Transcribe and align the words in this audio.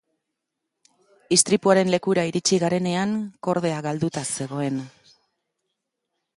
Istripuaren 1.37 1.91
lekura 1.95 2.23
iritsi 2.31 2.59
garenean 2.65 3.13
kordea 3.49 3.85
galduta 3.89 4.27
zegoen. 4.41 4.83